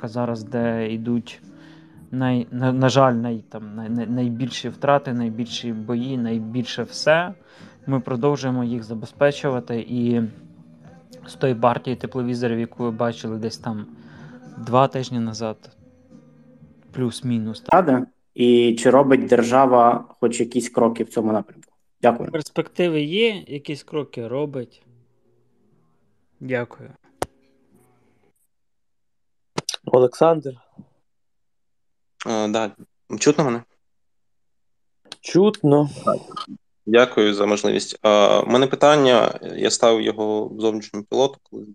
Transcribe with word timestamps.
точка 0.00 0.08
зараз, 0.08 0.44
де 0.44 0.92
йдуть, 0.92 1.40
най, 2.10 2.46
на, 2.50 2.72
на 2.72 2.88
жаль, 2.88 3.12
най, 3.12 3.44
там, 3.48 3.74
най, 3.74 3.88
най, 3.88 4.06
найбільші 4.06 4.68
втрати, 4.68 5.12
найбільші 5.12 5.72
бої, 5.72 6.18
найбільше 6.18 6.82
все. 6.82 7.34
Ми 7.86 8.00
продовжуємо 8.00 8.64
їх 8.64 8.82
забезпечувати. 8.82 9.86
І 9.88 10.22
з 11.26 11.34
тої 11.34 11.54
партії 11.54 11.96
тепловізорів, 11.96 12.58
яку 12.58 12.84
ви 12.84 12.90
бачили 12.90 13.36
десь 13.38 13.58
там 13.58 13.86
два 14.58 14.88
тижні 14.88 15.18
назад, 15.18 15.56
плюс-мінус. 16.92 17.64
І 18.34 18.76
чи 18.78 18.90
робить 18.90 19.26
держава 19.26 20.04
хоч 20.20 20.40
якісь 20.40 20.68
кроки 20.68 21.04
в 21.04 21.08
цьому 21.08 21.32
напрямку? 21.32 21.72
Дякую. 22.02 22.30
Перспективи 22.30 23.02
є, 23.02 23.44
якісь 23.46 23.82
кроки 23.82 24.28
робить. 24.28 24.82
Дякую. 26.40 26.90
Олександр, 29.84 30.52
А, 32.26 32.48
да. 32.48 32.76
Чутно 33.18 33.44
мене? 33.44 33.62
чутно. 35.20 35.90
Дякую 36.86 37.34
за 37.34 37.46
можливість. 37.46 37.98
У 38.02 38.46
мене 38.46 38.66
питання, 38.66 39.38
я 39.56 39.70
ставив 39.70 40.02
його 40.02 40.56
зовнішньому 40.58 41.04
пілоту. 41.04 41.38
Коли 41.42 41.66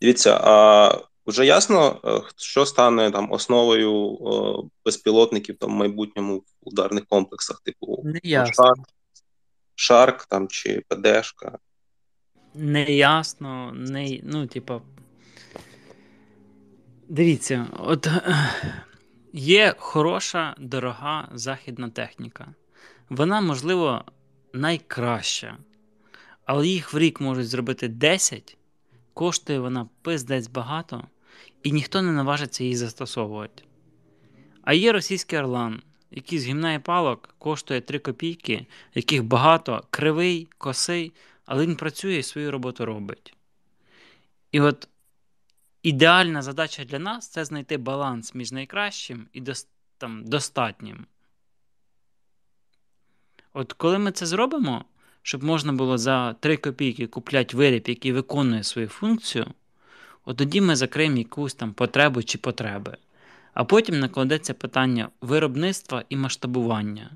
дивіться, 0.00 0.40
а 0.42 0.98
вже 1.26 1.46
ясно, 1.46 2.00
е, 2.04 2.22
що 2.36 2.66
стане 2.66 3.10
там 3.10 3.32
основою 3.32 4.14
е, 4.14 4.68
безпілотників 4.84 5.56
там 5.58 5.70
в 5.70 5.74
майбутньому 5.74 6.36
в 6.38 6.44
ударних 6.60 7.06
комплексах, 7.06 7.60
типу 7.60 8.02
Не 8.04 8.20
ясно. 8.22 8.64
Шарк, 8.64 8.88
Шарк 9.74 10.26
там 10.26 10.48
чи 10.48 10.82
ПДшка. 10.88 11.58
Не 12.54 12.84
ясно, 12.84 13.72
не, 13.74 14.20
ну, 14.22 14.46
типа. 14.46 14.80
Дивіться, 17.08 17.66
от 17.78 18.06
е, 18.06 18.50
є 19.32 19.74
хороша, 19.78 20.54
дорога 20.58 21.28
західна 21.34 21.90
техніка. 21.90 22.54
Вона, 23.08 23.40
можливо, 23.40 24.04
найкраща. 24.52 25.58
Але 26.44 26.68
їх 26.68 26.94
в 26.94 26.98
рік 26.98 27.20
можуть 27.20 27.48
зробити 27.48 27.88
10, 27.88 28.56
коштує 29.14 29.58
вона 29.58 29.88
пиздець 30.02 30.48
багато, 30.48 31.04
і 31.62 31.72
ніхто 31.72 32.02
не 32.02 32.12
наважиться 32.12 32.64
її 32.64 32.76
застосовувати. 32.76 33.62
А 34.62 34.72
є 34.74 34.92
російський 34.92 35.38
Орлан, 35.38 35.82
який 36.10 36.38
з 36.38 36.46
гімна 36.46 36.74
і 36.74 36.78
палок 36.78 37.34
коштує 37.38 37.80
3 37.80 37.98
копійки, 37.98 38.66
яких 38.94 39.24
багато, 39.24 39.84
кривий, 39.90 40.48
косий, 40.58 41.12
але 41.46 41.66
він 41.66 41.76
працює 41.76 42.14
і 42.14 42.22
свою 42.22 42.50
роботу 42.50 42.86
робить. 42.86 43.34
І 44.52 44.60
от 44.60 44.88
ідеальна 45.84 46.42
задача 46.42 46.84
для 46.84 46.98
нас 46.98 47.28
це 47.28 47.44
знайти 47.44 47.76
баланс 47.76 48.34
між 48.34 48.52
найкращим 48.52 49.28
і 49.32 49.42
там, 49.98 50.24
достатнім. 50.24 51.06
От 53.52 53.72
коли 53.72 53.98
ми 53.98 54.12
це 54.12 54.26
зробимо, 54.26 54.84
щоб 55.22 55.44
можна 55.44 55.72
було 55.72 55.98
за 55.98 56.32
3 56.32 56.56
копійки 56.56 57.06
купляти 57.06 57.56
виріб, 57.56 57.84
який 57.86 58.12
виконує 58.12 58.62
свою 58.62 58.88
функцію, 58.88 59.46
от 60.24 60.36
тоді 60.36 60.60
ми 60.60 60.76
закриємо 60.76 61.16
якусь 61.16 61.54
там 61.54 61.72
потребу 61.72 62.22
чи 62.22 62.38
потреби. 62.38 62.96
А 63.54 63.64
потім 63.64 64.00
накладеться 64.00 64.54
питання 64.54 65.08
виробництва 65.20 66.04
і 66.08 66.16
масштабування. 66.16 67.10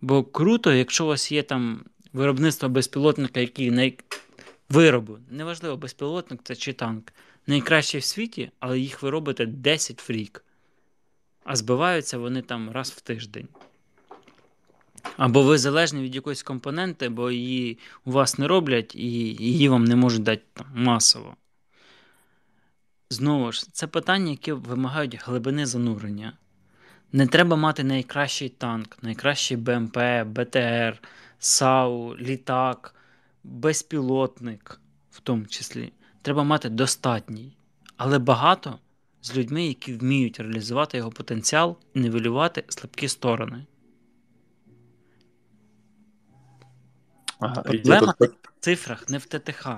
Бо 0.00 0.24
круто, 0.24 0.72
якщо 0.72 1.04
у 1.04 1.08
вас 1.08 1.32
є 1.32 1.42
там 1.42 1.84
виробництво 2.12 2.68
безпілотника, 2.68 3.40
який 3.40 3.70
най... 3.70 3.98
виробу, 4.68 5.18
неважливо, 5.30 5.76
безпілотник 5.76 6.40
це 6.44 6.56
чи 6.56 6.72
танк, 6.72 7.12
найкращий 7.46 8.00
в 8.00 8.04
світі, 8.04 8.50
але 8.60 8.78
їх 8.78 9.02
ви 9.02 9.10
робите 9.10 9.46
10 9.46 10.08
в 10.08 10.12
рік. 10.12 10.44
А 11.44 11.56
збиваються 11.56 12.18
вони 12.18 12.42
там 12.42 12.70
раз 12.70 12.90
в 12.90 13.00
тиждень. 13.00 13.48
Або 15.16 15.42
ви 15.42 15.58
залежні 15.58 16.02
від 16.02 16.14
якоїсь 16.14 16.42
компоненти, 16.42 17.08
бо 17.08 17.30
її 17.30 17.78
у 18.04 18.10
вас 18.12 18.38
не 18.38 18.48
роблять 18.48 18.94
і 18.94 19.10
її 19.34 19.68
вам 19.68 19.84
не 19.84 19.96
можуть 19.96 20.22
дати 20.22 20.42
там, 20.52 20.66
масово. 20.74 21.36
Знову 23.10 23.52
ж, 23.52 23.72
це 23.72 23.86
питання, 23.86 24.30
які 24.30 24.52
вимагають 24.52 25.18
глибини 25.24 25.66
занурення. 25.66 26.32
Не 27.12 27.26
треба 27.26 27.56
мати 27.56 27.84
найкращий 27.84 28.48
танк, 28.48 28.98
найкращий 29.02 29.56
БМП, 29.56 29.98
БТР, 30.26 31.02
САУ, 31.38 32.16
літак, 32.16 32.94
безпілотник, 33.44 34.80
в 35.10 35.20
тому 35.20 35.46
числі. 35.46 35.92
Треба 36.22 36.44
мати 36.44 36.68
достатній, 36.68 37.56
але 37.96 38.18
багато 38.18 38.78
з 39.22 39.36
людьми, 39.36 39.66
які 39.66 39.94
вміють 39.94 40.40
реалізувати 40.40 40.98
його 40.98 41.10
потенціал 41.10 41.76
і 41.94 42.00
нивелювати 42.00 42.64
слабкі 42.68 43.08
сторони. 43.08 43.66
Ага, 47.40 47.62
Проблема 47.62 48.14
в 48.20 48.28
цифрах, 48.60 49.08
не 49.08 49.18
в 49.18 49.26
ТТХ. 49.26 49.68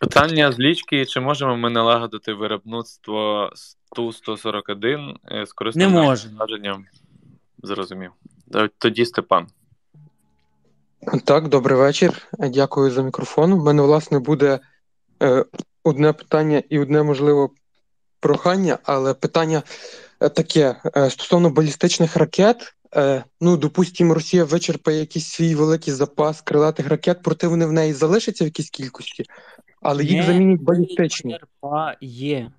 Питання 0.00 0.52
з 0.52 0.58
лічки: 0.58 1.06
чи 1.06 1.20
можемо 1.20 1.56
ми 1.56 1.70
налагодити 1.70 2.32
виробництво 2.32 3.50
Ту-141 3.96 5.16
е, 5.30 5.46
з 5.46 5.52
корисним 5.52 5.92
навантаженням? 5.92 6.86
Зрозумів. 7.62 8.10
Тоді 8.78 9.04
Степан. 9.04 9.46
Так, 11.24 11.48
добрий 11.48 11.78
вечір. 11.78 12.22
Дякую 12.38 12.90
за 12.90 13.02
мікрофон. 13.02 13.52
У 13.52 13.64
мене, 13.64 13.82
власне, 13.82 14.18
буде 14.18 14.58
е, 15.22 15.44
одне 15.84 16.12
питання 16.12 16.62
і 16.70 16.78
одне, 16.78 17.02
можливо, 17.02 17.50
прохання, 18.20 18.78
але 18.82 19.14
питання 19.14 19.62
е, 20.20 20.28
таке: 20.28 20.76
е, 20.96 21.10
стосовно 21.10 21.50
балістичних 21.50 22.16
ракет. 22.16 22.74
Е, 22.96 23.24
ну, 23.40 23.56
допустимо, 23.56 24.14
Росія 24.14 24.44
вичерпає 24.44 24.98
якийсь 24.98 25.26
свій 25.28 25.54
великий 25.54 25.94
запас 25.94 26.40
крилатих 26.40 26.88
ракет, 26.88 27.18
проте 27.22 27.46
вони 27.46 27.66
в 27.66 27.72
неї 27.72 27.92
залишаться 27.92 28.44
в 28.44 28.46
якійсь 28.46 28.70
кількості, 28.70 29.24
але 29.82 30.04
їх 30.04 30.16
Не 30.16 30.22
замінять 30.32 30.60
балістичні. 30.60 31.32
вичерпає. 31.32 32.50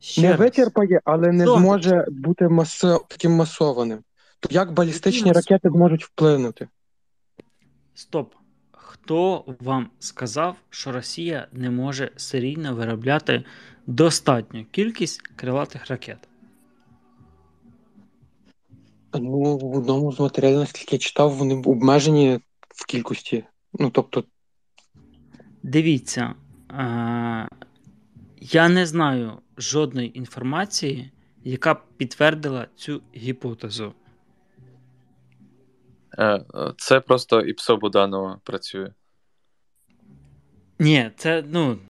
Ще 0.00 0.22
Не 0.22 0.30
раз. 0.30 0.40
вичерпає, 0.40 1.00
але 1.04 1.32
не 1.32 1.44
Добре. 1.44 1.60
зможе 1.60 2.04
бути 2.08 2.48
маси... 2.48 2.98
таким 3.08 3.32
масованим. 3.32 3.98
То 4.40 4.48
як 4.52 4.72
балістичні 4.72 5.28
Який 5.28 5.32
ракети 5.32 5.70
зможуть 5.70 6.04
вплинути? 6.04 6.68
Стоп. 7.96 8.34
Хто 8.70 9.44
вам 9.60 9.90
сказав, 9.98 10.56
що 10.70 10.92
Росія 10.92 11.48
не 11.52 11.70
може 11.70 12.10
серійно 12.16 12.74
виробляти 12.74 13.44
достатню 13.86 14.64
кількість 14.70 15.22
крилатих 15.22 15.86
ракет? 15.86 16.28
Ну, 19.14 19.58
в 19.58 19.76
одному 19.76 20.12
з 20.12 20.20
матеріалів, 20.20 20.58
наскільки 20.58 20.96
я 20.96 20.98
читав, 20.98 21.34
вони 21.34 21.54
обмежені 21.54 22.40
в 22.68 22.86
кількості. 22.86 23.44
Ну, 23.72 23.90
тобто, 23.90 24.24
Дивіться, 25.62 26.34
е- 26.70 27.48
я 28.40 28.68
не 28.68 28.86
знаю 28.86 29.32
жодної 29.56 30.18
інформації, 30.18 31.12
яка 31.44 31.74
б 31.74 31.78
підтвердила 31.96 32.66
цю 32.76 33.02
гіпотезу. 33.16 33.92
Е, 36.18 36.24
е, 36.26 36.44
Це 36.76 37.00
просто 37.00 37.40
ІПСО 37.40 37.76
Буданова 37.76 38.40
працює. 38.44 38.92
Ні, 40.78 41.10
це 41.16 41.44
ну 41.46 41.78